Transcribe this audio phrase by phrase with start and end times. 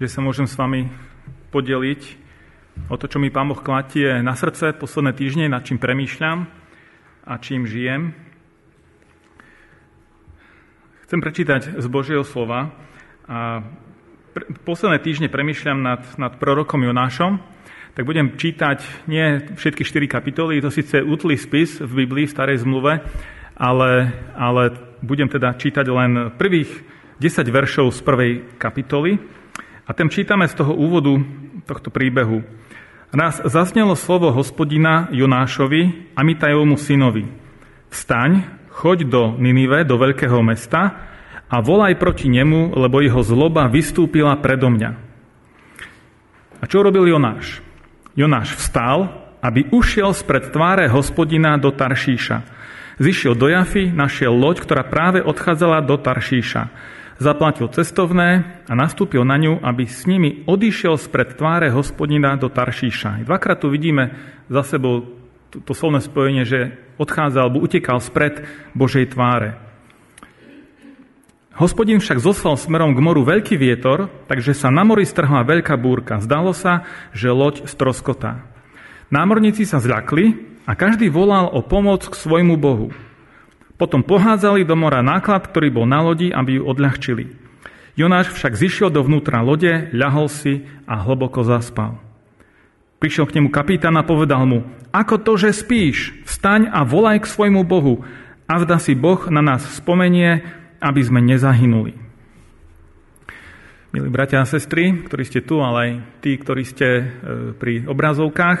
[0.00, 0.88] že sa môžem s vami
[1.52, 2.00] podeliť
[2.88, 6.48] o to, čo mi Pán Boh klatie na srdce posledné týždne, nad čím premýšľam
[7.28, 8.16] a čím žijem.
[11.04, 12.72] Chcem prečítať z Božieho slova
[13.28, 13.60] a
[14.64, 17.36] posledné týždne premýšľam nad, nad prorokom Jonášom,
[17.92, 22.32] tak budem čítať nie všetky štyri kapitoly, je to síce útlý spis v Biblii, v
[22.32, 23.04] starej zmluve,
[23.52, 24.62] ale, ale
[25.04, 26.72] budem teda čítať len prvých
[27.20, 29.40] 10 veršov z prvej kapitoly.
[29.90, 31.18] A ten čítame z toho úvodu
[31.66, 32.46] tohto príbehu.
[33.10, 37.26] Raz zaznelo slovo hospodina Jonášovi a Mitajovmu synovi.
[37.90, 40.94] Vstaň, choď do Ninive, do veľkého mesta
[41.50, 44.94] a volaj proti nemu, lebo jeho zloba vystúpila predo mňa.
[46.62, 47.58] A čo robil Jonáš?
[48.14, 49.10] Jonáš vstal,
[49.42, 52.46] aby ušiel spred tváre hospodina do Taršíša.
[53.02, 56.70] Zišiel do Jafy, našiel loď, ktorá práve odchádzala do Taršíša
[57.20, 63.28] zaplatil cestovné a nastúpil na ňu, aby s nimi odišiel spred tváre hospodina do Taršíša.
[63.28, 64.16] Dvakrát tu vidíme
[64.48, 65.04] za sebou
[65.52, 69.60] to, to slovné spojenie, že odchádzal alebo utekal spred Božej tváre.
[71.60, 76.16] Hospodin však zoslal smerom k moru veľký vietor, takže sa na mori strhla veľká búrka.
[76.24, 78.48] Zdalo sa, že loď stroskotá.
[79.12, 82.94] Námorníci sa zľakli a každý volal o pomoc k svojmu Bohu.
[83.80, 87.32] Potom pohádzali do mora náklad, ktorý bol na lodi, aby ju odľahčili.
[87.96, 91.96] Jonáš však zišiel dovnútra lode, ľahol si a hlboko zaspal.
[93.00, 97.32] Prišiel k nemu kapitán a povedal mu, ako to, že spíš, vstaň a volaj k
[97.32, 98.04] svojmu Bohu,
[98.44, 100.44] a zda si Boh na nás spomenie,
[100.82, 101.94] aby sme nezahynuli.
[103.96, 105.90] Milí bratia a sestry, ktorí ste tu, ale aj
[106.22, 107.04] tí, ktorí ste e,
[107.58, 108.60] pri obrazovkách,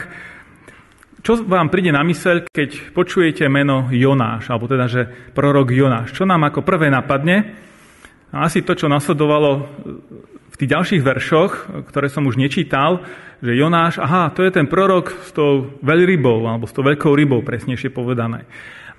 [1.20, 6.16] čo vám príde na myseľ, keď počujete meno Jonáš, alebo teda, že prorok Jonáš?
[6.16, 7.56] Čo nám ako prvé napadne?
[8.32, 9.50] Asi to, čo nasledovalo
[10.50, 11.52] v tých ďalších veršoch,
[11.92, 13.04] ktoré som už nečítal,
[13.40, 17.40] že Jonáš, aha, to je ten prorok s tou veľrybou, alebo s tou veľkou rybou,
[17.40, 18.44] presnejšie povedané.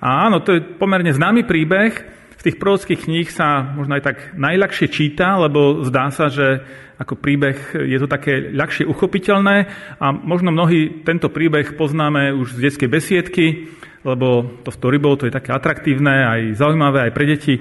[0.02, 4.16] A áno, to je pomerne známy príbeh, z tých prorockých kníh sa možno aj tak
[4.34, 6.66] najľahšie číta, lebo zdá sa, že
[7.02, 9.56] ako príbeh je to také ľahšie uchopiteľné
[9.98, 13.66] a možno mnohí tento príbeh poznáme už z detskej besiedky,
[14.06, 17.54] lebo to s tou rybou to je také atraktívne, aj zaujímavé aj pre deti,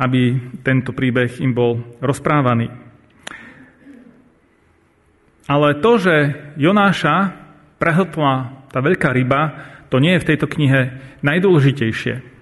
[0.00, 0.20] aby
[0.64, 2.72] tento príbeh im bol rozprávaný.
[5.46, 6.14] Ale to, že
[6.58, 7.36] Jonáša
[7.78, 9.40] prehltla tá veľká ryba,
[9.92, 10.80] to nie je v tejto knihe
[11.22, 12.35] najdôležitejšie.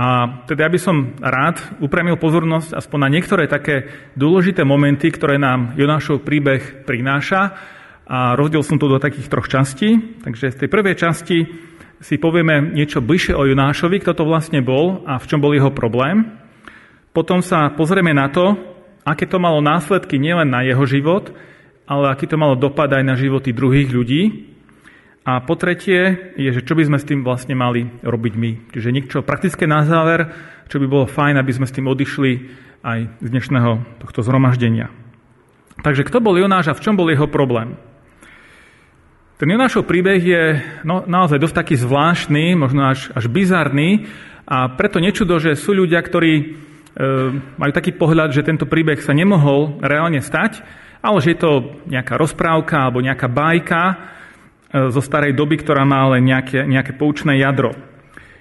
[0.00, 3.84] A teda ja by som rád upremil pozornosť aspoň na niektoré také
[4.16, 7.52] dôležité momenty, ktoré nám Jonášov príbeh prináša.
[8.08, 10.16] A rozdiel som to do takých troch častí.
[10.24, 11.38] Takže v tej prvej časti
[12.00, 15.68] si povieme niečo bližšie o Jonášovi, kto to vlastne bol a v čom bol jeho
[15.68, 16.32] problém.
[17.12, 18.56] Potom sa pozrieme na to,
[19.04, 21.28] aké to malo následky nielen na jeho život,
[21.84, 24.48] ale aký to malo dopad aj na životy druhých ľudí.
[25.20, 28.50] A po tretie je, že čo by sme s tým vlastne mali robiť my.
[28.72, 30.32] Čiže niečo praktické na záver,
[30.72, 32.32] čo by bolo fajn, aby sme s tým odišli
[32.80, 34.88] aj z dnešného tohto zhromaždenia.
[35.84, 37.76] Takže kto bol Jonáš a v čom bol jeho problém?
[39.36, 40.42] Ten Jonášov príbeh je
[40.84, 44.04] no, naozaj dosť taký zvláštny, možno až, až bizarný
[44.44, 46.44] a preto nečudo, že sú ľudia, ktorí e,
[47.56, 50.60] majú taký pohľad, že tento príbeh sa nemohol reálne stať,
[51.00, 51.52] ale že je to
[51.88, 53.82] nejaká rozprávka alebo nejaká bajka,
[54.70, 57.74] zo starej doby, ktorá má len nejaké, nejaké poučné jadro.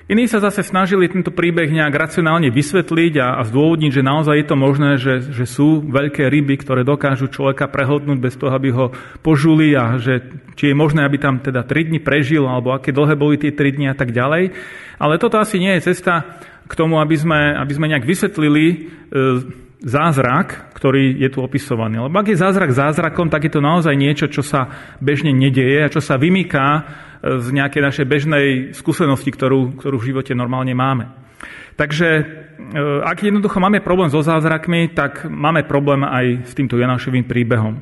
[0.10, 4.48] Iní sa zase snažili tento príbeh nejak racionálne vysvetliť a, a zdôvodniť, že naozaj je
[4.50, 8.90] to možné, že, že sú veľké ryby, ktoré dokážu človeka prehodnúť bez toho, aby ho
[9.22, 10.26] požuli a že
[10.58, 13.78] či je možné, aby tam teda 3 dni prežil, alebo aké dlhé boli tie 3
[13.78, 14.50] dni a tak ďalej.
[14.98, 18.76] Ale toto asi nie je cesta k tomu, aby sme, aby sme nejak vysvetlili e,
[19.80, 22.04] zázrak, ktorý je tu opisovaný.
[22.04, 24.68] Lebo ak je zázrak zázrakom, tak je to naozaj niečo, čo sa
[25.00, 26.82] bežne nedieje a čo sa vymýká e,
[27.40, 31.08] z nejakej našej bežnej skúsenosti, ktorú, ktorú v živote normálne máme.
[31.80, 32.24] Takže e,
[33.08, 37.80] ak jednoducho máme problém so zázrakmi, tak máme problém aj s týmto Janášovým príbehom.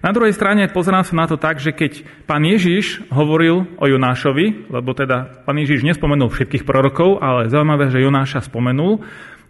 [0.00, 4.72] Na druhej strane pozerám sa na to tak, že keď pán Ježiš hovoril o Jonášovi,
[4.72, 9.04] lebo teda pán Ježiš nespomenul všetkých prorokov, ale zaujímavé, že Jonáša spomenul,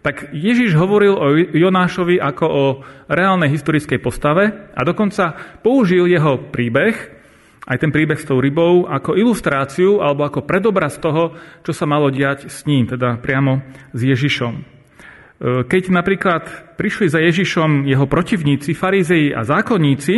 [0.05, 2.63] tak Ježiš hovoril o Jonášovi ako o
[3.09, 5.33] reálnej historickej postave a dokonca
[5.65, 6.93] použil jeho príbeh,
[7.65, 11.33] aj ten príbeh s tou rybou, ako ilustráciu alebo ako predobraz toho,
[11.65, 13.65] čo sa malo diať s ním, teda priamo
[13.97, 14.53] s Ježišom.
[14.53, 14.63] E,
[15.65, 20.15] keď napríklad prišli za Ježišom jeho protivníci, farizei a zákonníci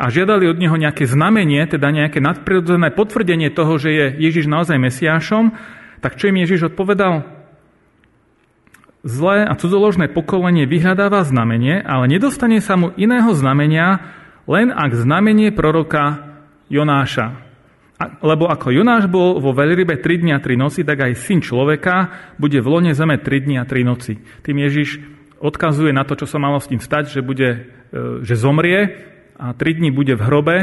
[0.00, 4.80] a žiadali od neho nejaké znamenie, teda nejaké nadprirodzené potvrdenie toho, že je Ježiš naozaj
[4.80, 5.52] Mesiášom,
[6.00, 7.39] tak čo im Ježiš odpovedal?
[9.00, 13.96] Zlé a cudzoložné pokolenie vyhľadáva znamenie, ale nedostane sa mu iného znamenia,
[14.44, 16.36] len ak znamenie proroka
[16.68, 17.32] Jonáša.
[18.20, 22.12] Lebo ako Jonáš bol vo veľrybe 3 dni a 3 noci, tak aj syn človeka
[22.36, 24.20] bude v lone zeme 3 dni a 3 noci.
[24.44, 25.00] Tým Ježiš
[25.40, 29.00] odkazuje na to, čo sa malo s tým stať, že, bude, e, že zomrie
[29.40, 30.56] a 3 dní bude v hrobe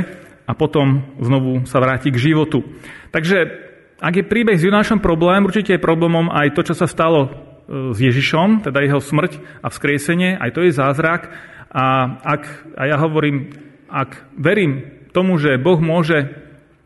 [0.46, 2.62] a potom znovu sa vráti k životu.
[3.10, 3.66] Takže
[3.98, 7.98] ak je príbeh s Jonášom problém, určite je problémom aj to, čo sa stalo s
[8.00, 11.30] Ježišom, teda jeho smrť a vzkriesenie, aj to je zázrak.
[11.68, 12.44] A, ak,
[12.80, 13.52] a ja hovorím,
[13.92, 16.32] ak verím tomu, že Boh môže,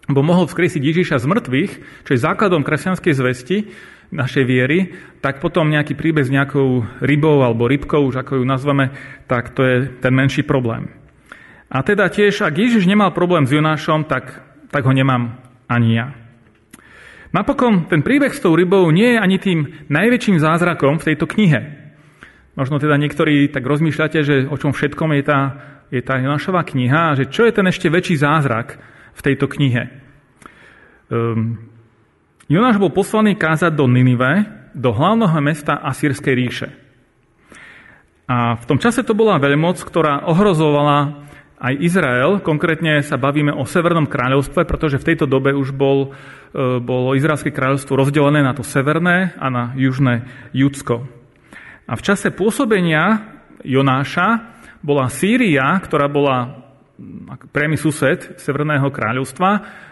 [0.10, 1.72] bo mohol vzkriesiť Ježiša z mŕtvych,
[2.10, 3.58] čo je základom kresťanskej zvesti,
[4.12, 4.92] našej viery,
[5.24, 8.92] tak potom nejaký príbeh s nejakou rybou alebo rybkou, už ako ju nazveme,
[9.26, 10.92] tak to je ten menší problém.
[11.72, 15.40] A teda tiež, ak Ježiš nemal problém s Jonášom, tak, tak ho nemám
[15.72, 16.21] ani ja.
[17.32, 21.80] Napokon ten príbeh s tou rybou nie je ani tým najväčším zázrakom v tejto knihe.
[22.60, 25.40] Možno teda niektorí tak rozmýšľate, že o čom všetkom je tá,
[25.88, 28.76] je tá Jonášová kniha že čo je ten ešte väčší zázrak
[29.16, 29.88] v tejto knihe.
[31.08, 31.72] Um,
[32.52, 34.44] Jonáš bol poslaný kázať do Ninive,
[34.76, 36.68] do hlavného mesta Asýrskej ríše.
[38.28, 41.31] A v tom čase to bola veľmoc, ktorá ohrozovala
[41.62, 46.10] aj Izrael, konkrétne sa bavíme o Severnom kráľovstve, pretože v tejto dobe už bol,
[46.58, 50.26] e, bolo Izraelské kráľovstvo rozdelené na to severné a na južné
[50.58, 51.06] Judsko.
[51.86, 53.22] A v čase pôsobenia
[53.62, 56.66] Jonáša bola Sýria, ktorá bola
[57.54, 59.50] priamy sused Severného kráľovstva,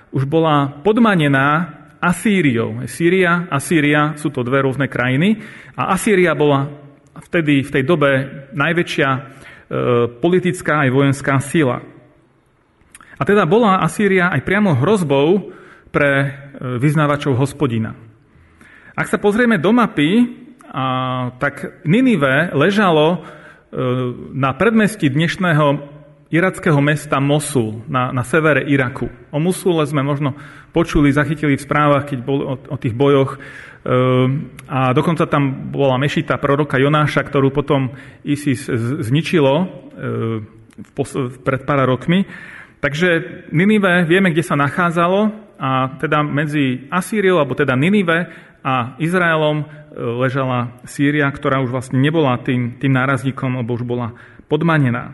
[0.09, 2.81] už bola podmanená Asýriou.
[2.89, 5.37] Sýria a Sýria sú to dve rôzne krajiny
[5.77, 6.65] a Asýria bola
[7.29, 8.09] vtedy v tej dobe
[8.55, 9.09] najväčšia
[10.17, 11.85] politická aj vojenská sila.
[13.19, 15.53] A teda bola Asýria aj priamo hrozbou
[15.93, 16.27] pre e,
[16.79, 17.93] vyznávačov hospodina.
[18.95, 20.39] Ak sa pozrieme do mapy,
[21.39, 23.17] tak Ninive ležalo e,
[24.37, 25.98] na predmestí dnešného
[26.29, 29.09] irackého mesta Mosul na, na severe Iraku.
[29.33, 30.37] O Musule sme možno
[30.69, 33.41] počuli, zachytili v správach, keď boli o, o tých bojoch
[33.79, 37.95] Ehm, a dokonca tam bola mešita proroka Jonáša, ktorú potom
[38.27, 38.67] ISIS
[39.07, 40.39] zničilo ehm,
[41.47, 42.27] pred pár rokmi.
[42.83, 45.19] Takže Ninive vieme, kde sa nachádzalo
[45.59, 48.31] a teda medzi Asýriou, alebo teda Ninive
[48.63, 49.65] a Izraelom e,
[49.99, 54.15] ležala Sýria, ktorá už vlastne nebola tým, tým nárazníkom, alebo už bola
[54.47, 55.11] podmanená.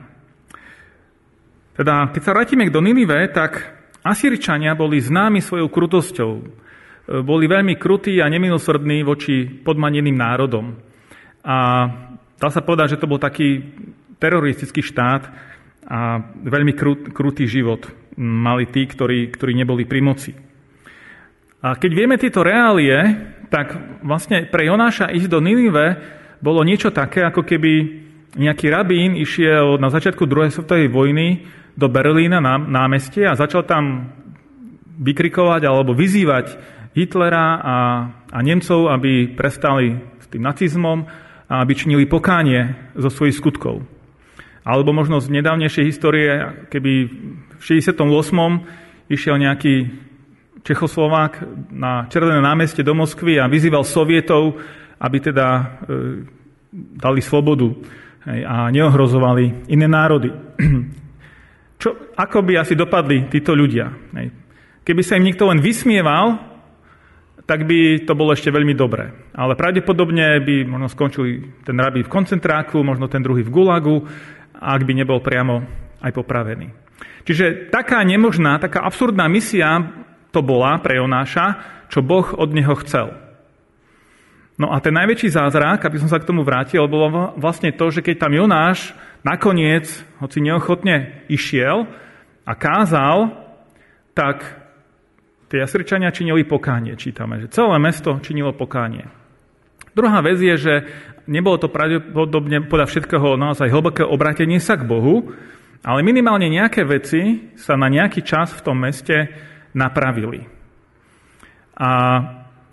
[1.75, 3.60] Teda, keď sa vrátime do Ninive, tak
[4.00, 6.31] Asýričania boli známi svojou krutosťou
[7.06, 10.74] boli veľmi krutí a nemilosrdní voči podmaneným národom.
[11.45, 11.57] A
[12.42, 13.62] dá sa povedať, že to bol taký
[14.18, 15.30] teroristický štát
[15.86, 17.86] a veľmi krut, krutý život
[18.18, 20.31] mali tí, ktorí, ktorí neboli pri moci.
[21.62, 22.98] A keď vieme tieto reálie,
[23.54, 26.01] tak vlastne pre Jonáša ísť do Ninive
[26.42, 28.01] bolo niečo také, ako keby
[28.33, 31.45] nejaký rabín išiel na začiatku druhej svetovej vojny
[31.75, 34.12] do Berlína na námestie a začal tam
[34.95, 36.56] vykrikovať alebo vyzývať
[36.95, 37.77] Hitlera a,
[38.31, 41.04] a Nemcov, aby prestali s tým nacizmom
[41.51, 43.83] a aby činili pokánie zo svojich skutkov.
[44.66, 46.31] Alebo možno z nedávnejšej histórie,
[46.72, 46.92] keby
[47.60, 48.00] v 68.
[49.12, 49.75] išiel nejaký
[50.66, 54.57] Čechoslovák na Červené námestie do Moskvy a vyzýval Sovietov,
[54.98, 55.63] aby teda e,
[56.74, 57.69] dali slobodu
[58.25, 60.33] hej, a neohrozovali iné národy.
[61.75, 63.91] Čo, ako by asi dopadli títo ľudia?
[64.15, 64.27] Hej.
[64.86, 66.39] Keby sa im niekto len vysmieval,
[67.46, 69.13] tak by to bolo ešte veľmi dobré.
[69.38, 74.01] Ale pravdepodobne by možno skončili ten rabí v koncentráku, možno ten druhý v gulagu,
[74.55, 75.62] ak by nebol priamo
[76.01, 76.70] aj popravený.
[77.25, 79.82] Čiže taká nemožná, taká absurdná misia
[80.29, 81.46] to bola pre Jonáša,
[81.89, 83.25] čo Boh od neho chcel.
[84.55, 88.00] No a ten najväčší zázrak, aby som sa k tomu vrátil, bolo vlastne to, že
[88.00, 88.95] keď tam Jonáš
[89.27, 89.88] nakoniec,
[90.24, 91.89] hoci neochotne išiel
[92.47, 93.35] a kázal,
[94.15, 94.65] tak
[95.45, 99.05] Tie Asričania činili pokánie, čítame, že celé mesto činilo pokánie.
[99.93, 100.74] Druhá vec je, že
[101.29, 105.31] nebolo to pravdepodobne podľa všetkého naozaj hlboké obratenie sa k Bohu,
[105.85, 109.29] ale minimálne nejaké veci sa na nejaký čas v tom meste
[109.77, 110.50] napravili.
[111.77, 111.89] A,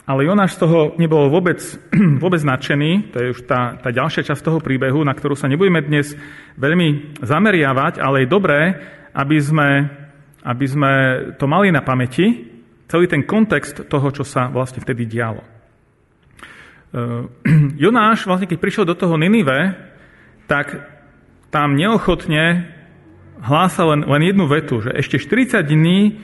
[0.03, 1.63] ale Jonáš z toho nebol vôbec,
[2.23, 5.79] vôbec nadšený, to je už tá, tá ďalšia časť toho príbehu, na ktorú sa nebudeme
[5.79, 6.19] dnes
[6.59, 8.61] veľmi zameriavať, ale je dobré,
[9.15, 9.69] aby sme,
[10.43, 10.93] aby sme
[11.39, 12.51] to mali na pamäti,
[12.91, 15.41] celý ten kontext toho, čo sa vlastne vtedy dialo.
[16.93, 19.79] Eh, Jonáš, vlastne keď prišiel do toho Ninive,
[20.51, 20.77] tak
[21.49, 22.69] tam neochotne
[23.39, 26.19] hlásal len, len jednu vetu, že ešte 40 dní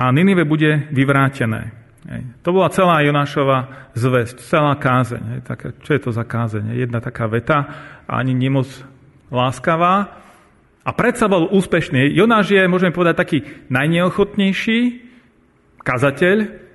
[0.00, 1.85] a Ninive bude vyvrátené.
[2.06, 2.22] Hej.
[2.46, 5.22] To bola celá Jonášova zväzť, celá kázeň.
[5.34, 5.40] Hej.
[5.42, 6.78] Tak, čo je to za kázeň?
[6.78, 7.66] Jedna taká veta,
[8.06, 8.70] ani nemoc
[9.34, 10.22] láskavá.
[10.86, 12.14] A predsa bol úspešný.
[12.14, 15.02] Jonáš je, môžeme povedať, taký najneochotnejší
[15.82, 16.66] kazateľ,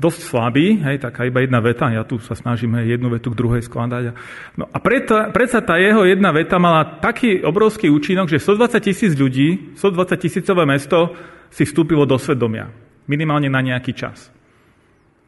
[0.00, 3.36] dosť slabý, hej, taká iba jedna veta, ja tu sa snažím hej, jednu vetu k
[3.36, 4.16] druhej skladať.
[4.56, 9.12] No a preto, predsa tá jeho jedna veta mala taký obrovský účinok, že 120 tisíc
[9.12, 11.12] ľudí, 120 tisícové mesto
[11.52, 14.30] si vstúpilo do svedomia minimálne na nejaký čas.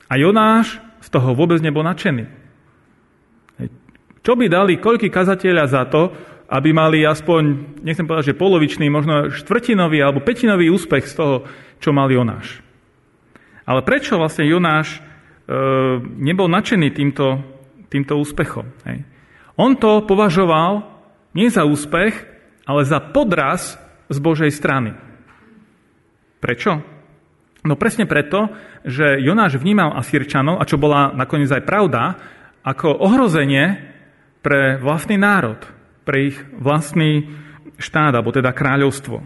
[0.06, 2.30] A Jonáš z toho vôbec nebol nadšený.
[4.22, 6.14] Čo by dali koľky kazateľa za to,
[6.46, 7.42] aby mali aspoň,
[7.82, 11.34] nechcem povedať, že polovičný, možno štvrtinový alebo petinový úspech z toho,
[11.82, 12.62] čo mal Jonáš.
[13.66, 15.00] Ale prečo vlastne Jonáš e,
[16.22, 17.40] nebol nadšený týmto,
[17.88, 18.68] týmto úspechom?
[18.86, 19.02] Hej?
[19.58, 20.86] On to považoval
[21.32, 22.14] nie za úspech,
[22.68, 23.80] ale za podraz
[24.12, 24.92] z Božej strany.
[26.38, 26.84] Prečo?
[27.62, 28.50] No presne preto,
[28.82, 32.18] že Jonáš vnímal Asírčanov, a čo bola nakoniec aj pravda,
[32.66, 33.78] ako ohrozenie
[34.42, 35.62] pre vlastný národ,
[36.02, 37.30] pre ich vlastný
[37.78, 39.22] štát, alebo teda kráľovstvo.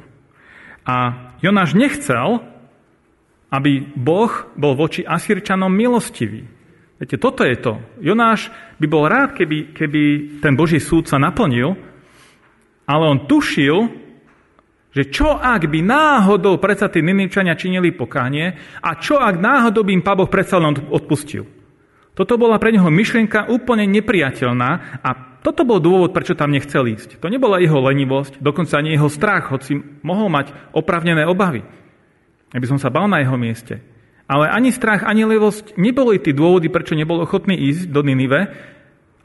[0.84, 0.96] A
[1.40, 2.44] Jonáš nechcel,
[3.48, 6.44] aby Boh bol voči Asírčanom milostivý.
[6.96, 7.80] Viete, toto je to.
[8.00, 10.02] Jonáš by bol rád, keby, keby
[10.44, 11.76] ten Boží súd sa naplnil,
[12.88, 14.05] ale on tušil,
[14.96, 19.92] že čo ak by náhodou predsa tí Niničania činili pokánie a čo ak náhodou by
[19.92, 21.44] im Pán predsa len odpustil.
[22.16, 25.10] Toto bola pre neho myšlienka úplne nepriateľná a
[25.44, 27.20] toto bol dôvod, prečo tam nechcel ísť.
[27.20, 31.60] To nebola jeho lenivosť, dokonca ani jeho strach, hoci mohol mať opravnené obavy.
[32.56, 33.78] Aby som sa bal na jeho mieste.
[34.26, 38.48] Ale ani strach, ani levosť neboli tí dôvody, prečo nebol ochotný ísť do Ninive,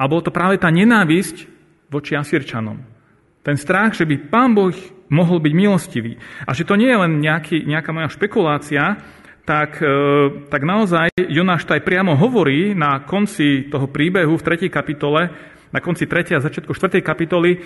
[0.01, 1.45] a bolo to práve tá nenávisť
[1.93, 3.00] voči Asirčanom.
[3.41, 4.73] Ten strach, že by Pán Boh
[5.09, 6.15] mohol byť milostivý.
[6.45, 9.01] A že to nie je len nejaký, nejaká moja špekulácia,
[9.43, 14.69] tak, e, tak naozaj Jonáš aj priamo hovorí na konci toho príbehu v 3.
[14.69, 15.33] kapitole,
[15.73, 16.37] na konci 3.
[16.37, 17.01] a začiatku 4.
[17.01, 17.59] kapitoly e,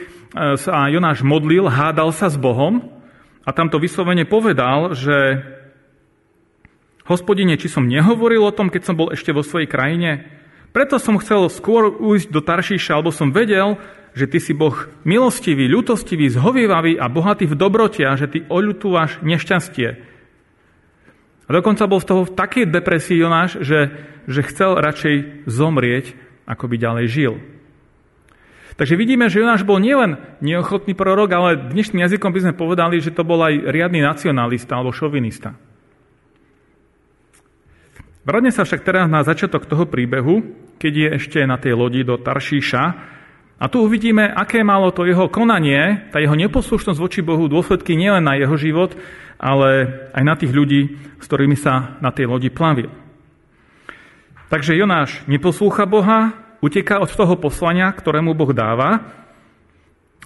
[0.57, 2.81] sa Jonáš modlil, hádal sa s Bohom
[3.45, 5.43] a tamto vyslovene povedal, že
[7.05, 10.25] Hospodine, či som nehovoril o tom, keď som bol ešte vo svojej krajine?
[10.73, 13.77] Preto som chcel skôr ujsť do Taršíša, alebo som vedel,
[14.15, 19.19] že ty si Boh milostivý, ľutostivý, zhovievavý a bohatý v dobrote a že ty oľutúvaš
[19.19, 19.87] nešťastie.
[21.45, 23.91] A dokonca bol z toho v takej depresii Jonáš, že,
[24.25, 26.15] že chcel radšej zomrieť,
[26.47, 27.33] ako by ďalej žil.
[28.75, 33.13] Takže vidíme, že Jonáš bol nielen neochotný prorok, ale dnešným jazykom by sme povedali, že
[33.13, 35.55] to bol aj riadny nacionalista alebo šovinista.
[38.25, 40.41] Vráťme sa však teraz na začiatok toho príbehu,
[40.81, 43.14] keď je ešte na tej lodi do Taršíša,
[43.55, 48.27] a tu uvidíme, aké malo to jeho konanie, tá jeho neposlušnosť voči Bohu, dôsledky nielen
[48.27, 48.91] na jeho život,
[49.39, 50.81] ale aj na tých ľudí,
[51.19, 52.91] s ktorými sa na tej lodi plavil.
[54.51, 59.01] Takže Jonáš neposlúcha Boha, uteká od toho poslania, ktorému Boh dáva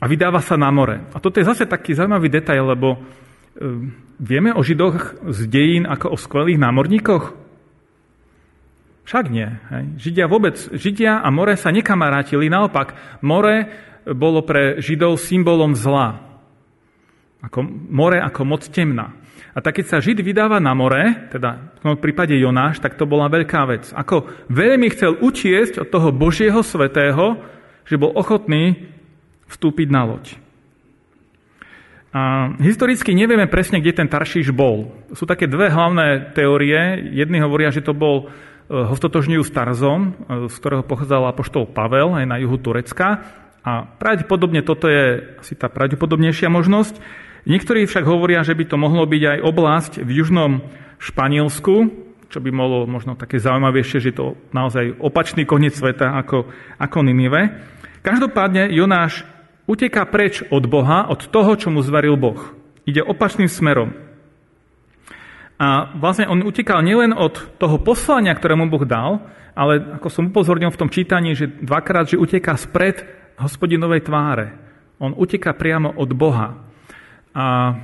[0.01, 1.07] a vydáva sa na more.
[1.13, 3.00] A toto je zase taký zaujímavý detail, lebo e,
[4.19, 7.38] vieme o Židoch z dejín ako o skvelých námorníkoch?
[9.09, 9.49] Však nie.
[9.73, 9.83] Hej.
[9.97, 12.93] Židia vôbec, Židia a more sa nekamarátili, naopak,
[13.25, 13.65] more
[14.05, 16.21] bolo pre Židov symbolom zla.
[17.41, 19.17] Ako, more ako moc temná.
[19.57, 23.25] A tak keď sa Žid vydáva na more, teda v prípade Jonáš, tak to bola
[23.33, 23.89] veľká vec.
[23.97, 27.41] Ako veľmi chcel utiesť od toho Božieho svetého,
[27.89, 28.93] že bol ochotný
[29.49, 30.37] vstúpiť na loď.
[32.13, 34.93] A historicky nevieme presne, kde ten Taršíš bol.
[35.17, 37.09] Sú také dve hlavné teórie.
[37.09, 38.29] Jedni hovoria, že to bol
[38.69, 40.09] ho stotožňujú s Tarzom, e,
[40.47, 43.25] z ktorého pochádzal apoštol Pavel aj na juhu Turecka.
[43.65, 47.01] A pravdepodobne toto je asi tá pravdepodobnejšia možnosť.
[47.49, 50.51] Niektorí však hovoria, že by to mohlo byť aj oblasť v južnom
[51.01, 51.75] Španielsku,
[52.29, 56.45] čo by bolo možno také zaujímavejšie, že to naozaj opačný koniec sveta ako,
[56.77, 57.49] ako Ninive.
[58.05, 59.25] Každopádne Jonáš
[59.65, 62.38] uteká preč od Boha, od toho, čo mu zveril Boh.
[62.85, 64.08] Ide opačným smerom.
[65.59, 69.19] A vlastne on utekal nielen od toho poslania, ktoré mu Boh dal,
[69.51, 73.03] ale ako som upozornil v tom čítaní, že dvakrát, že uteká spred
[73.35, 74.55] hospodinovej tváre.
[75.03, 76.63] On uteká priamo od Boha.
[77.35, 77.75] A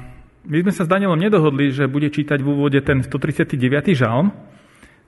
[0.47, 3.59] my sme sa s Danielom nedohodli, že bude čítať v úvode ten 139.
[3.91, 4.31] žalm,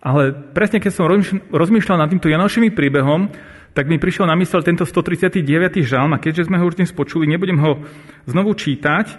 [0.03, 1.07] ale presne keď som
[1.51, 3.31] rozmýšľal nad týmto Janošovým príbehom,
[3.71, 5.39] tak mi prišiel na mysel tento 139.
[5.87, 7.79] žalm a keďže sme ho už dnes počuli, nebudem ho
[8.25, 9.13] znovu čítať,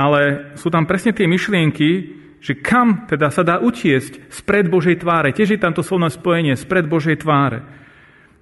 [0.00, 5.36] ale sú tam presne tie myšlienky, že kam teda sa dá utiesť spred Božej tváre.
[5.36, 7.60] Tiež je tam to slovné spojenie spred Božej tváre.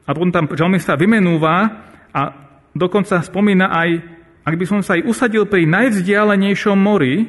[0.06, 2.22] A potom tam žalmista vymenúva a
[2.72, 3.88] dokonca spomína aj,
[4.46, 7.26] ak by som sa aj usadil pri najvzdialenejšom mori,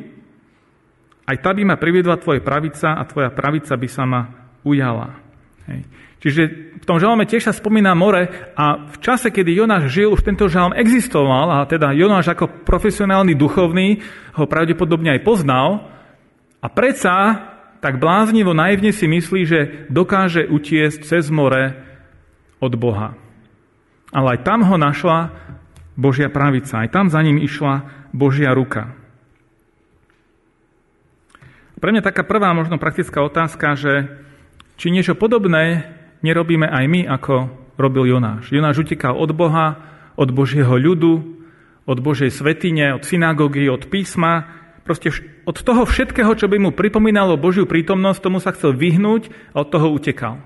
[1.26, 4.22] aj tá by ma priviedla tvoje pravica a tvoja pravica by sa ma
[4.64, 5.20] ujala.
[5.68, 5.82] Hej.
[6.20, 6.42] Čiže
[6.80, 10.52] v tom žalme tiež sa spomína more a v čase, kedy Jonáš žil, už tento
[10.52, 14.04] žalm existoval a teda Jonáš ako profesionálny duchovný
[14.36, 15.99] ho pravdepodobne aj poznal
[16.60, 17.16] a predsa
[17.80, 21.80] tak bláznivo naivne si myslí, že dokáže utiesť cez more
[22.60, 23.16] od Boha.
[24.12, 25.32] Ale aj tam ho našla
[25.96, 28.96] Božia pravica, aj tam za ním išla Božia ruka.
[31.80, 33.94] Pre mňa taká prvá možno praktická otázka, že
[34.76, 35.88] či niečo podobné
[36.20, 37.48] nerobíme aj my, ako
[37.80, 38.52] robil Jonáš.
[38.52, 39.80] Jonáš utekal od Boha,
[40.20, 41.40] od Božieho ľudu,
[41.88, 45.14] od Božej svetine, od synagógy, od písma, proste
[45.46, 49.70] od toho všetkého, čo by mu pripomínalo Božiu prítomnosť, tomu sa chcel vyhnúť a od
[49.70, 50.42] toho utekal.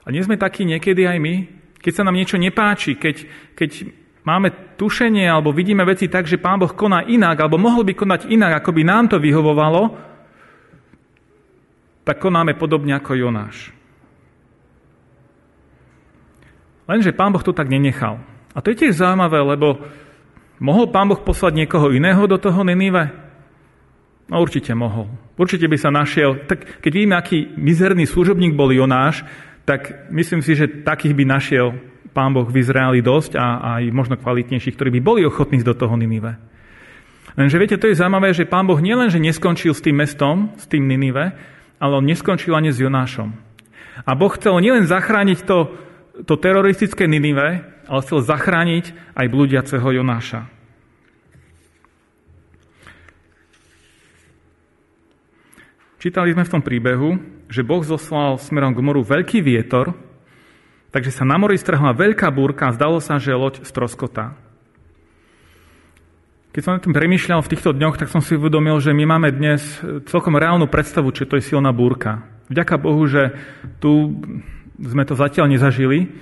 [0.00, 1.34] A nie sme takí niekedy aj my,
[1.76, 3.92] keď sa nám niečo nepáči, keď, keď
[4.24, 8.32] máme tušenie alebo vidíme veci tak, že Pán Boh koná inak, alebo mohol by konať
[8.32, 9.92] inak, ako by nám to vyhovovalo,
[12.08, 13.72] tak konáme podobne ako Jonáš.
[16.84, 18.20] Lenže pán Boh to tak nenechal.
[18.52, 19.80] A to je tiež zaujímavé, lebo
[20.60, 23.23] mohol pán Boh poslať niekoho iného do toho Ninive?
[24.28, 25.10] No určite mohol.
[25.36, 26.48] Určite by sa našiel.
[26.48, 29.26] Tak keď vidíme, aký mizerný služobník bol Jonáš,
[29.68, 31.66] tak myslím si, že takých by našiel
[32.14, 35.98] pán Boh v Izraeli dosť a aj možno kvalitnejších, ktorí by boli ochotní do toho
[35.98, 36.38] Ninive.
[37.34, 40.86] Lenže viete, to je zaujímavé, že pán Boh nielenže neskončil s tým mestom, s tým
[40.86, 41.34] Ninive,
[41.82, 43.34] ale on neskončil ani s Jonášom.
[44.06, 45.58] A Boh chcel nielen zachrániť to
[46.22, 50.46] to teroristické Ninive, ale chcel zachrániť aj blúdiaceho Jonáša.
[56.04, 57.16] Čítali sme v tom príbehu,
[57.48, 59.96] že Boh zoslal smerom k moru veľký vietor,
[60.92, 64.36] takže sa na mori strhla veľká búrka a zdalo sa, že loď stroskotá.
[66.52, 69.32] Keď som na tým premýšľal v týchto dňoch, tak som si uvedomil, že my máme
[69.32, 69.64] dnes
[70.04, 72.20] celkom reálnu predstavu, čo to je silná búrka.
[72.52, 73.40] Vďaka Bohu, že
[73.80, 74.20] tu
[74.76, 76.12] sme to zatiaľ nezažili,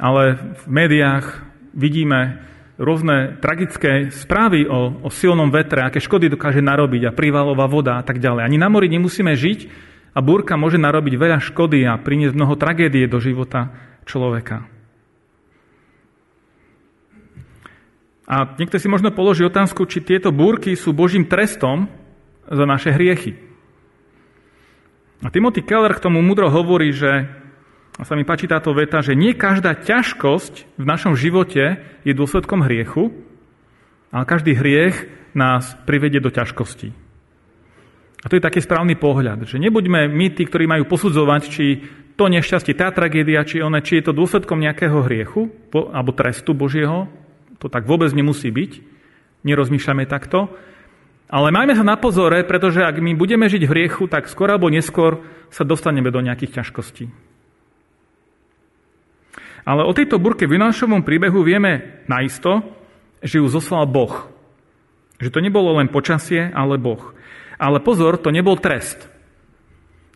[0.00, 1.44] ale v médiách
[1.76, 7.98] vidíme rôzne tragické správy o, o silnom vetre, aké škody dokáže narobiť a prívalová voda
[7.98, 8.46] a tak ďalej.
[8.46, 9.58] Ani na mori nemusíme žiť
[10.14, 13.74] a búrka môže narobiť veľa škody a priniesť mnoho tragédie do života
[14.06, 14.64] človeka.
[18.28, 21.88] A niekto si možno položí otázku, či tieto búrky sú Božím trestom
[22.44, 23.40] za naše hriechy.
[25.24, 27.26] A Timothy Keller k tomu múdro hovorí, že
[27.98, 32.62] a sa mi páči táto veta, že nie každá ťažkosť v našom živote je dôsledkom
[32.62, 33.10] hriechu,
[34.14, 36.94] ale každý hriech nás privedie do ťažkostí.
[38.22, 41.66] A to je taký správny pohľad, že nebuďme my tí, ktorí majú posudzovať, či
[42.18, 47.06] to nešťastie, tá tragédia, či, one, či je to dôsledkom nejakého hriechu alebo trestu Božieho.
[47.62, 48.82] To tak vôbec nemusí byť.
[49.46, 50.50] Nerozmýšľame takto.
[51.30, 54.66] Ale majme sa na pozore, pretože ak my budeme žiť v hriechu, tak skôr alebo
[54.66, 55.22] neskôr
[55.54, 57.27] sa dostaneme do nejakých ťažkostí.
[59.66, 62.62] Ale o tejto burke v Jonášovom príbehu vieme naisto,
[63.22, 64.30] že ju zoslal Boh.
[65.18, 67.14] Že to nebolo len počasie, ale Boh.
[67.58, 69.10] Ale pozor, to nebol trest.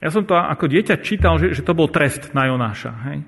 [0.03, 2.93] Ja som to ako dieťa čítal, že, že to bol trest na Jonáša.
[3.11, 3.19] Hej?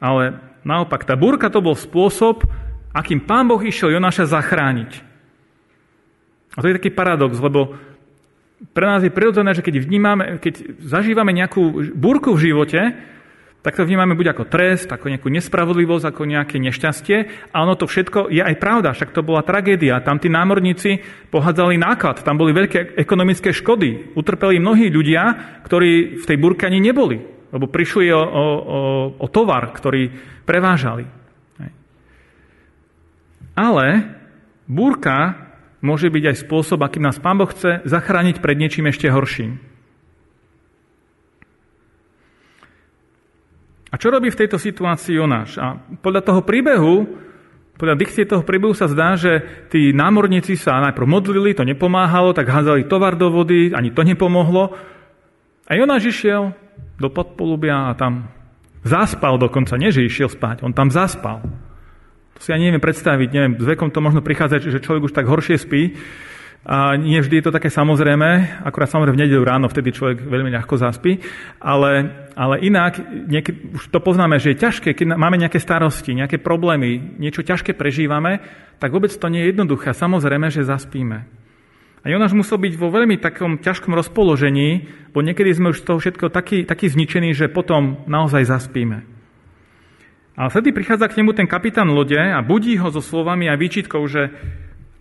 [0.00, 0.22] Ale
[0.64, 2.44] naopak, tá búrka to bol spôsob,
[2.92, 4.92] akým pán Boh išiel Jonáša zachrániť.
[6.54, 7.76] A to je taký paradox, lebo
[8.72, 12.80] pre nás je prirodzené, že keď vnímame, keď zažívame nejakú búrku v živote,
[13.64, 17.48] tak to vnímame buď ako trest, ako nejakú nespravodlivosť, ako nejaké nešťastie.
[17.48, 20.04] A ono to všetko je aj pravda, však to bola tragédia.
[20.04, 21.00] Tam tí námorníci
[21.32, 24.12] pohádzali náklad, tam boli veľké ekonomické škody.
[24.12, 27.24] Utrpeli mnohí ľudia, ktorí v tej burke ani neboli,
[27.56, 28.78] lebo prišli o, o, o,
[29.16, 30.12] o tovar, ktorý
[30.44, 31.08] prevážali.
[33.56, 34.12] Ale
[34.68, 35.40] búrka
[35.80, 39.73] môže byť aj spôsob, akým nás Pán Boh chce zachrániť pred niečím ešte horším.
[43.94, 45.54] A čo robí v tejto situácii Jonáš?
[45.62, 47.06] A podľa toho príbehu,
[47.78, 49.38] podľa dikcie toho príbehu sa zdá, že
[49.70, 54.74] tí námorníci sa najprv modlili, to nepomáhalo, tak házali tovar do vody, ani to nepomohlo.
[55.70, 56.58] A Jonáš išiel
[56.98, 58.34] do podpolubia a tam
[58.82, 61.46] zaspal dokonca, nie že išiel spať, on tam zaspal.
[62.34, 65.30] To si ani neviem predstaviť, neviem, s vekom to možno prichádza, že človek už tak
[65.30, 65.94] horšie spí,
[66.64, 70.48] a nie vždy je to také samozrejme, akurát samozrejme v nedelu ráno, vtedy človek veľmi
[70.48, 71.20] ľahko zaspí,
[71.60, 76.40] ale, ale inak, niekedy, už to poznáme, že je ťažké, keď máme nejaké starosti, nejaké
[76.40, 78.40] problémy, niečo ťažké prežívame,
[78.80, 79.92] tak vôbec to nie je jednoduché.
[79.92, 81.28] Samozrejme, že zaspíme.
[82.00, 86.00] A Jonáš musel byť vo veľmi takom ťažkom rozpoložení, bo niekedy sme už z toho
[86.00, 89.04] všetko taký, taký zničení, že potom naozaj zaspíme.
[90.34, 94.02] A vtedy prichádza k nemu ten kapitán lode a budí ho so slovami a výčitkou,
[94.08, 94.32] že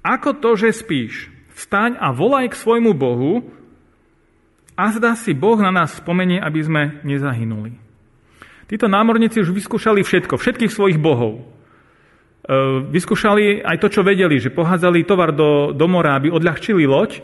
[0.03, 1.32] ako to, že spíš?
[1.53, 3.45] Vstaň a volaj k svojmu Bohu,
[4.73, 7.77] a zdá si Boh na nás spomenie, aby sme nezahynuli.
[8.65, 11.37] Títo námorníci už vyskúšali všetko, všetkých svojich bohov.
[11.37, 11.41] E,
[12.89, 17.21] vyskúšali aj to, čo vedeli, že pohádzali tovar do, do mora, aby odľahčili loď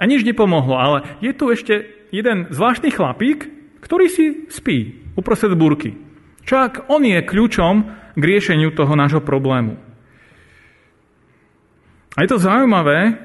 [0.00, 0.74] a nič nepomohlo.
[0.80, 3.44] Ale je tu ešte jeden zvláštny chlapík,
[3.84, 6.00] ktorý si spí uprostred búrky.
[6.48, 7.74] Čo ak on je kľúčom
[8.16, 9.76] k riešeniu toho nášho problému?
[12.14, 13.20] A je to zaujímavé,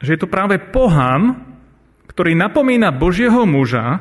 [0.00, 1.40] že je to práve pohan,
[2.10, 4.00] ktorý napomína Božieho muža,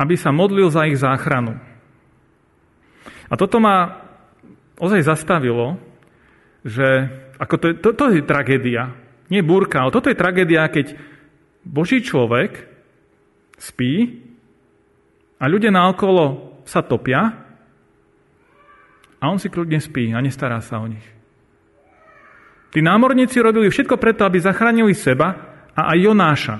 [0.00, 1.56] aby sa modlil za ich záchranu.
[3.28, 4.02] A toto ma
[4.76, 5.80] ozaj zastavilo,
[6.66, 7.08] že
[7.40, 8.92] ako to, to, to je tragédia.
[9.32, 10.92] Nie búrka, ale toto je tragédia, keď
[11.64, 12.68] Boží človek
[13.56, 14.20] spí
[15.38, 17.42] a ľudia naokolo sa topia
[19.22, 21.06] a on si kľudne spí a nestará sa o nich.
[22.72, 25.36] Tí námorníci robili všetko preto, aby zachránili seba
[25.76, 26.56] a aj Jonáša,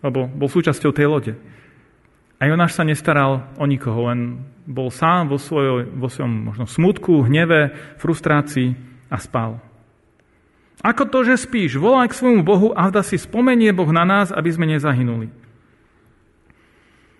[0.00, 1.32] lebo bol súčasťou tej lode.
[2.40, 7.28] A Jonáš sa nestaral o nikoho, len bol sám vo, svojom, vo svojom možno smutku,
[7.28, 8.72] hneve, frustrácii
[9.12, 9.60] a spal.
[10.80, 11.76] Ako to, že spíš?
[11.76, 15.28] Volaj k svojmu Bohu a vda si spomenie Boh na nás, aby sme nezahynuli.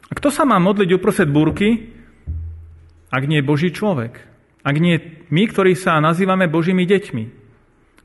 [0.08, 1.92] A kto sa má modliť uprostred búrky,
[3.12, 4.24] ak nie Boží človek?
[4.64, 7.45] Ak nie my, ktorí sa nazývame Božími deťmi?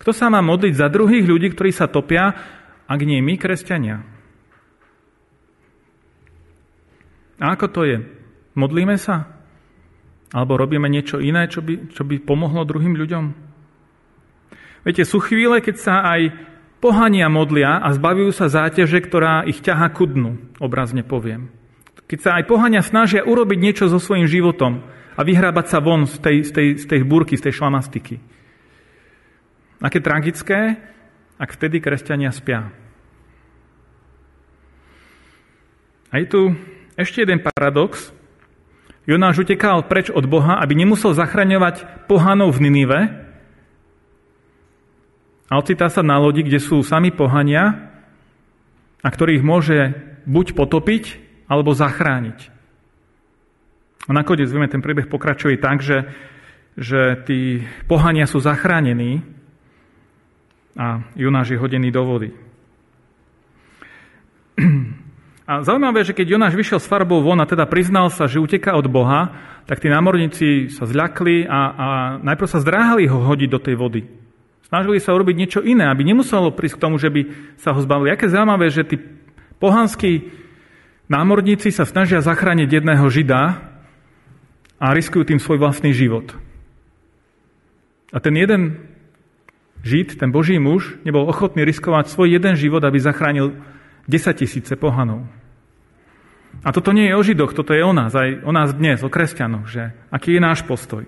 [0.01, 2.33] Kto sa má modliť za druhých ľudí, ktorí sa topia,
[2.89, 4.01] ak nie my, kresťania?
[7.37, 7.97] A ako to je?
[8.57, 9.29] Modlíme sa?
[10.33, 13.25] Alebo robíme niečo iné, čo by, čo by pomohlo druhým ľuďom?
[14.81, 16.33] Viete, sú chvíle, keď sa aj
[16.81, 21.53] pohania modlia a zbavujú sa záťaže, ktorá ich ťaha ku dnu, obrazne poviem.
[22.09, 24.81] Keď sa aj pohania snažia urobiť niečo so svojím životom
[25.13, 28.40] a vyhrábať sa von z tej, z tej, z tej búrky, z tej šlamastiky.
[29.81, 30.77] Aké tragické,
[31.41, 32.69] ak vtedy kresťania spia.
[36.13, 36.41] A je tu
[36.93, 38.13] ešte jeden paradox.
[39.09, 42.99] Jonáš utekal preč od Boha, aby nemusel zachraňovať pohanov v Ninive
[45.49, 47.91] a ocitá sa na lodi, kde sú sami pohania
[49.01, 49.97] a ktorých môže
[50.29, 51.03] buď potopiť,
[51.49, 52.39] alebo zachrániť.
[54.07, 56.07] A nakoniec, vieme, ten príbeh pokračuje tak, že,
[56.79, 59.40] že tí pohania sú zachránení
[60.77, 62.29] a Jonáš je hodený do vody.
[65.51, 68.71] A zaujímavé, že keď Jonáš vyšiel s farbou von a teda priznal sa, že uteká
[68.71, 69.35] od Boha,
[69.67, 71.87] tak tí námorníci sa zľakli a, a
[72.23, 74.07] najprv sa zdráhali ho hodiť do tej vody.
[74.71, 77.21] Snažili sa urobiť niečo iné, aby nemuselo prísť k tomu, že by
[77.59, 78.15] sa ho zbavili.
[78.15, 78.95] Aké zaujímavé, že tí
[79.59, 80.31] pohanskí
[81.11, 83.59] námorníci sa snažia zachrániť jedného žida
[84.79, 86.31] a riskujú tým svoj vlastný život.
[88.15, 88.90] A ten jeden
[89.81, 93.57] žid, ten boží muž, nebol ochotný riskovať svoj jeden život, aby zachránil
[94.05, 95.25] 10 tisíce pohanov.
[96.61, 99.09] A toto nie je o Židoch, toto je o nás, aj o nás dnes, o
[99.09, 101.07] kresťanoch, že aký je náš postoj.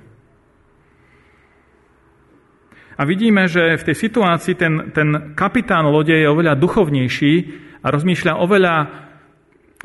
[2.94, 7.34] A vidíme, že v tej situácii ten, ten kapitán lode je oveľa duchovnejší
[7.82, 8.76] a rozmýšľa oveľa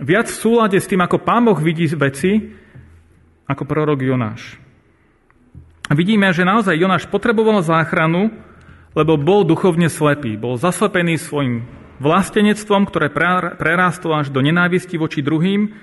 [0.05, 2.53] viac v súlade s tým, ako pán Boh vidí veci,
[3.49, 4.61] ako prorok Jonáš.
[5.89, 8.29] A vidíme, že naozaj Jonáš potreboval záchranu,
[8.97, 11.65] lebo bol duchovne slepý, bol zaslepený svojim
[11.99, 13.11] vlastenectvom, ktoré
[13.59, 15.75] prerástlo až do nenávisti voči druhým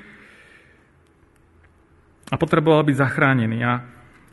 [2.32, 3.60] a potreboval byť zachránený.
[3.62, 3.84] A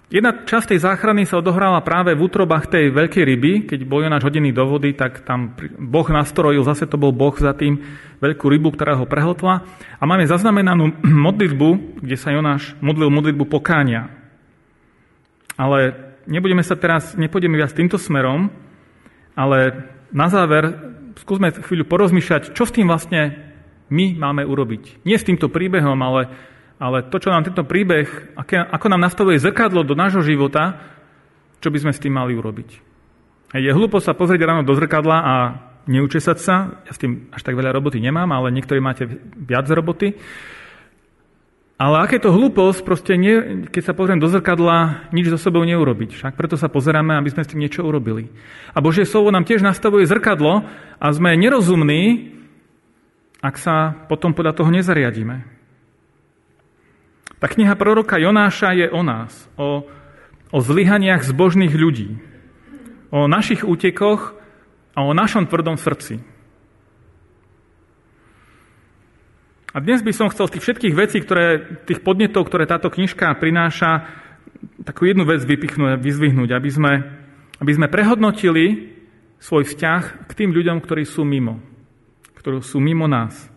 [0.08, 4.24] jedna časť tej záchrany sa odohrala práve v útrobách tej veľkej ryby, keď bol Jonáš
[4.24, 7.82] hodený do vody, tak tam Boh nastrojil, zase to bol Boh za tým,
[8.22, 9.66] veľkú rybu, ktorá ho prehltla.
[9.98, 10.94] A máme zaznamenanú
[11.26, 14.08] modlitbu, kde sa Jonáš modlil modlitbu pokánia.
[15.58, 18.50] Ale nebudeme sa teraz, nepôjdeme viac týmto smerom,
[19.32, 20.70] ale na záver
[21.16, 23.52] skúsme chvíľu porozmýšľať, čo s tým vlastne
[23.92, 25.04] my máme urobiť.
[25.04, 26.32] Nie s týmto príbehom, ale,
[26.80, 30.80] ale to, čo nám tento príbeh, aké, ako nám nastavuje zrkadlo do nášho života,
[31.60, 32.92] čo by sme s tým mali urobiť.
[33.52, 35.34] Je hlúpo sa pozrieť ráno do zrkadla a
[35.84, 36.80] neučesať sa.
[36.88, 39.04] Ja s tým až tak veľa roboty nemám, ale niektorí máte
[39.36, 40.16] viac roboty.
[41.82, 46.14] Ale aké to hlúposť, proste nie, keď sa pozriem do zrkadla, nič so sebou neurobiť.
[46.14, 48.30] Však preto sa pozeráme, aby sme s tým niečo urobili.
[48.70, 50.62] A Božie slovo nám tiež nastavuje zrkadlo
[51.02, 52.38] a sme nerozumní,
[53.42, 55.42] ak sa potom podľa toho nezariadíme.
[57.42, 59.82] Tá kniha proroka Jonáša je o nás, o,
[60.54, 62.22] o zlyhaniach zbožných ľudí,
[63.10, 64.38] o našich útekoch
[64.94, 66.22] a o našom tvrdom srdci.
[69.72, 73.32] A dnes by som chcel z tých všetkých vecí, ktoré, tých podnetov, ktoré táto knižka
[73.40, 74.04] prináša,
[74.84, 76.92] takú jednu vec vypichnúť vyzvihnúť, aby sme,
[77.56, 78.92] aby sme prehodnotili
[79.40, 81.56] svoj vzťah k tým ľuďom, ktorí sú mimo,
[82.36, 83.48] ktorí sú mimo nás.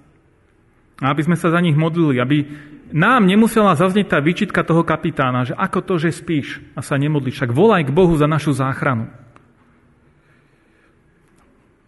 [1.03, 2.47] A aby sme sa za nich modlili, aby
[2.95, 7.43] nám nemusela zaznieť tá výčitka toho kapitána, že ako to, že spíš a sa nemodlíš,
[7.43, 9.11] však volaj k Bohu za našu záchranu.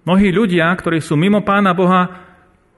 [0.03, 2.26] Mnohí ľudia, ktorí sú mimo Pána Boha,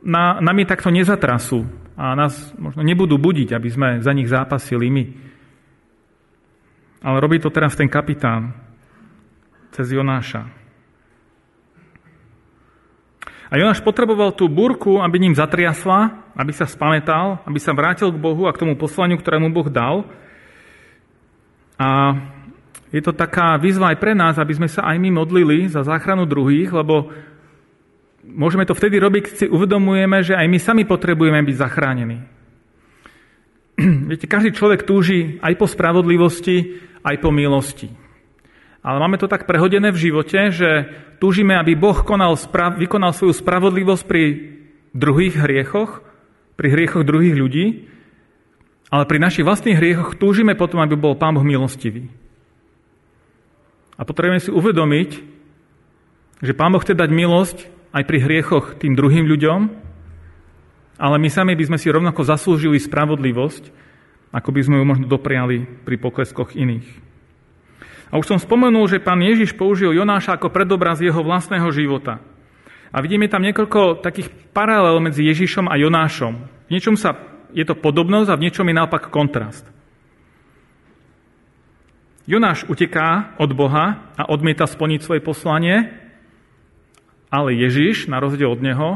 [0.04, 1.68] na, nami takto nezatrasú
[2.00, 5.06] a nás možno nebudú budiť, aby sme za nich zápasili my.
[7.04, 8.56] Ale robí to teraz ten kapitán
[9.76, 10.48] cez Jonáša.
[13.50, 18.22] A Jonáš potreboval tú búrku, aby ním zatriasla, aby sa spametal, aby sa vrátil k
[18.22, 20.06] Bohu a k tomu poslaniu, ktorému Boh dal.
[21.82, 22.14] A
[22.94, 26.30] je to taká výzva aj pre nás, aby sme sa aj my modlili za záchranu
[26.30, 27.10] druhých, lebo
[28.30, 32.18] môžeme to vtedy robiť, keď si uvedomujeme, že aj my sami potrebujeme byť zachránení.
[34.10, 37.90] Viete, každý človek túži aj po spravodlivosti, aj po milosti.
[38.80, 40.70] Ale máme to tak prehodené v živote, že
[41.20, 42.40] túžime, aby Boh konal,
[42.80, 44.24] vykonal svoju spravodlivosť pri
[44.96, 46.00] druhých hriechoch,
[46.56, 47.66] pri hriechoch druhých ľudí,
[48.90, 52.10] ale pri našich vlastných hriechoch túžime potom, aby bol Pán Boh milostivý.
[54.00, 55.10] A potrebujeme si uvedomiť,
[56.40, 57.58] že Pán Boh chce dať milosť
[57.90, 59.60] aj pri hriechoch tým druhým ľuďom,
[61.00, 63.72] ale my sami by sme si rovnako zaslúžili spravodlivosť,
[64.36, 66.86] ako by sme ju možno dopriali pri pokleskoch iných.
[68.10, 72.18] A už som spomenul, že pán Ježiš použil Jonáša ako predobraz jeho vlastného života.
[72.90, 76.34] A vidíme tam niekoľko takých paralel medzi Ježišom a Jonášom.
[76.68, 77.14] V niečom sa
[77.54, 79.66] je to podobnosť a v niečom je naopak kontrast.
[82.30, 85.90] Jonáš uteká od Boha a odmieta splniť svoje poslanie,
[87.30, 88.90] ale Ježiš, na rozdiel od neho,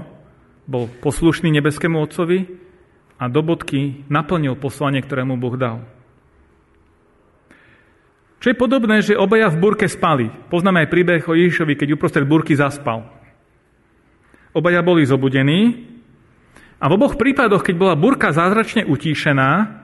[0.65, 2.50] bol poslušný nebeskému Otcovi
[3.22, 5.86] a do bodky naplnil poslanie, ktoré mu Boh dal.
[8.43, 10.28] Čo je podobné, že obaja v burke spali.
[10.52, 13.08] Poznáme aj príbeh o Ježišovi, keď uprostred burky zaspal.
[14.52, 15.88] Obaja boli zobudení
[16.84, 19.82] a v oboch prípadoch, keď bola burka zázračne utíšená,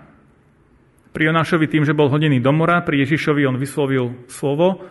[1.09, 4.85] pri Jonášovi tým, že bol hodený do mora, pri Ježišovi on vyslovil slovo,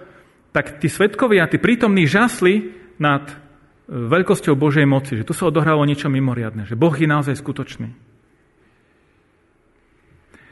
[0.51, 3.48] tak tí svetkovia, tí prítomní žasli nad
[3.89, 7.89] veľkosťou Božej moci, že tu sa odohralo niečo mimoriadne, že Boh je naozaj skutočný.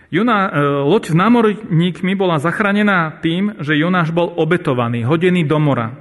[0.09, 0.51] Jona, e,
[0.87, 5.99] loď s námorníkmi bola zachránená tým, že Jonáš bol obetovaný, hodený do mora.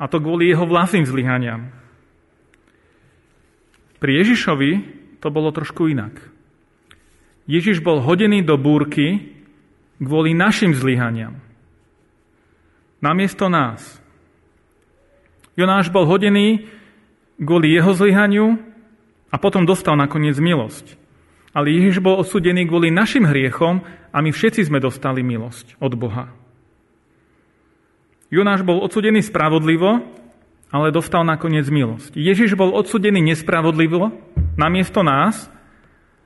[0.00, 1.70] A to kvôli jeho vlastným zlyhaniam.
[4.00, 4.70] Pri Ježišovi
[5.20, 6.16] to bolo trošku inak.
[7.44, 9.36] Ježiš bol hodený do búrky
[10.00, 11.36] kvôli našim zlyhaniam.
[13.04, 14.00] Namiesto nás.
[15.60, 16.64] Jonáš bol hodený
[17.36, 18.56] kvôli jeho zlyhaniu
[19.28, 20.96] a potom dostal nakoniec milosť.
[21.52, 26.32] Ale Ježiš bol odsudený kvôli našim hriechom a my všetci sme dostali milosť od Boha.
[28.32, 30.00] Jonáš bol odsudený spravodlivo,
[30.70, 32.14] ale dostal nakoniec milosť.
[32.16, 34.14] Ježiš bol odsudený nespravodlivo
[34.54, 35.50] namiesto nás,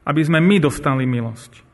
[0.05, 1.65] aby sme my dostali milosť.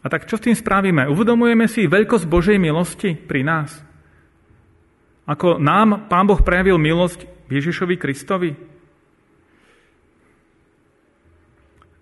[0.00, 1.10] A tak čo s tým spravíme?
[1.12, 3.89] Uvedomujeme si veľkosť Božej milosti pri nás?
[5.30, 8.50] Ako nám Pán Boh prejavil milosť Ježišovi Kristovi?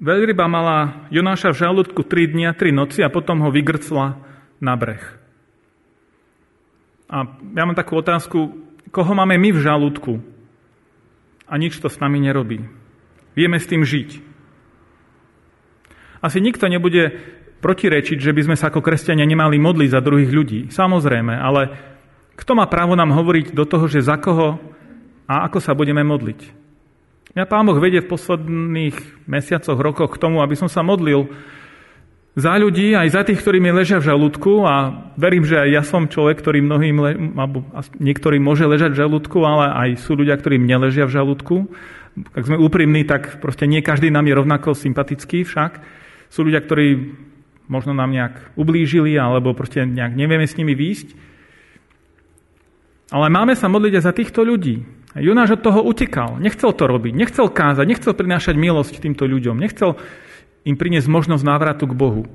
[0.01, 4.17] Veľryba mala Jonáša v žalúdku 3 dni a 3 noci a potom ho vygrcla
[4.64, 5.05] na breh.
[7.12, 10.12] A ja mám takú otázku, koho máme my v žalúdku
[11.45, 12.64] a nič to s nami nerobí.
[13.37, 14.25] Vieme s tým žiť.
[16.25, 17.12] Asi nikto nebude
[17.61, 20.61] protirečiť, že by sme sa ako kresťania nemali modliť za druhých ľudí.
[20.71, 21.62] Samozrejme, ale
[22.38, 24.62] kto má právo nám hovoriť do toho, že za koho
[25.27, 26.55] a ako sa budeme modliť?
[27.35, 31.29] Mňa Pán Boh vedie v posledných mesiacoch, rokoch k tomu, aby som sa modlil
[32.38, 35.83] za ľudí, aj za tých, ktorí mi ležia v žalúdku a verím, že aj ja
[35.83, 36.96] som človek, ktorý mnohým,
[37.35, 37.66] alebo
[37.98, 41.66] niektorým môže ležať v žalúdku, ale aj sú ľudia, ktorí mne ležia v žalúdku.
[42.38, 45.83] Ak sme úprimní, tak proste nie každý nám je rovnako sympatický však.
[46.31, 47.11] Sú ľudia, ktorí
[47.66, 51.09] možno nám nejak ublížili, alebo proste nejak nevieme s nimi výjsť.
[53.09, 54.85] Ale máme sa modliť aj za týchto ľudí.
[55.16, 56.37] Jonáš od toho utekal.
[56.37, 59.97] Nechcel to robiť, nechcel kázať, nechcel prinášať milosť týmto ľuďom, nechcel
[60.68, 62.29] im priniesť možnosť návratu k Bohu.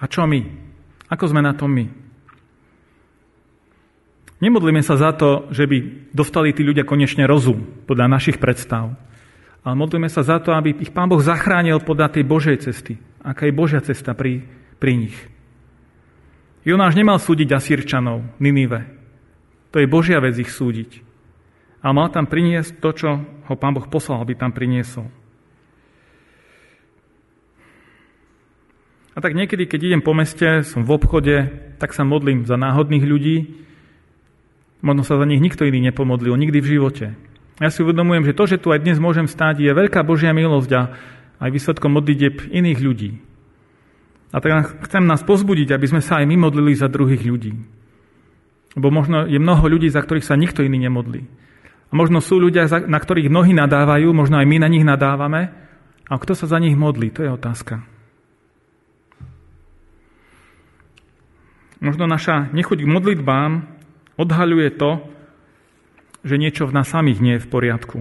[0.00, 0.40] A čo my?
[1.12, 1.86] Ako sme na tom my?
[4.42, 8.90] Nemodlíme sa za to, že by dostali tí ľudia konečne rozum podľa našich predstav.
[9.62, 12.98] Ale modlíme sa za to, aby ich Pán Boh zachránil podľa tej Božej cesty.
[13.22, 14.42] Aká je Božia cesta pri,
[14.82, 15.14] pri nich.
[16.62, 18.86] Jonáš nemal súdiť Asírčanov, Ninive.
[19.74, 21.02] To je Božia vec ich súdiť.
[21.82, 25.10] A mal tam priniesť to, čo ho Pán Boh poslal, aby tam priniesol.
[29.12, 31.36] A tak niekedy, keď idem po meste, som v obchode,
[31.82, 33.36] tak sa modlím za náhodných ľudí,
[34.82, 37.06] Možno sa za nich nikto iný nepomodlil, nikdy v živote.
[37.62, 40.70] Ja si uvedomujem, že to, že tu aj dnes môžem stáť, je veľká Božia milosť
[40.74, 40.82] a
[41.38, 43.10] aj výsledkom modlitieb iných ľudí.
[44.32, 47.52] A tak chcem nás pozbudiť, aby sme sa aj my modlili za druhých ľudí.
[48.72, 51.20] Lebo možno je mnoho ľudí, za ktorých sa nikto iný nemodlí.
[51.88, 55.52] A možno sú ľudia, na ktorých mnohí nadávajú, možno aj my na nich nadávame.
[56.08, 57.84] A kto sa za nich modlí, to je otázka.
[61.84, 63.68] Možno naša nechuť k modlitbám
[64.16, 64.90] odhaľuje to,
[66.24, 67.98] že niečo v nás samých nie je v poriadku.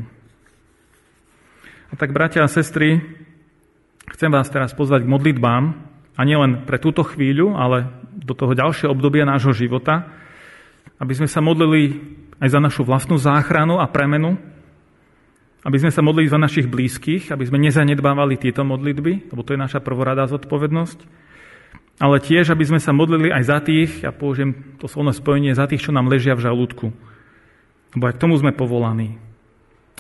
[1.92, 3.04] A tak, bratia a sestry,
[4.16, 8.92] chcem vás teraz pozvať k modlitbám, a nielen pre túto chvíľu, ale do toho ďalšieho
[8.92, 10.08] obdobia nášho života,
[11.00, 11.98] aby sme sa modlili
[12.42, 14.38] aj za našu vlastnú záchranu a premenu,
[15.62, 19.62] aby sme sa modlili za našich blízkych, aby sme nezanedbávali tieto modlitby, lebo to je
[19.62, 21.00] naša prvoradá zodpovednosť,
[22.02, 25.70] ale tiež, aby sme sa modlili aj za tých, ja použijem to slovné spojenie, za
[25.70, 26.90] tých, čo nám ležia v žalúdku.
[27.94, 29.22] Lebo aj k tomu sme povolaní.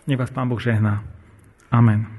[0.09, 1.05] Nech vás Pán Boh žehná.
[1.69, 2.09] Amen.